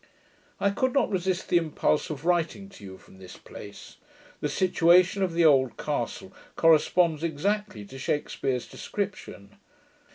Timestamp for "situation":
4.49-5.21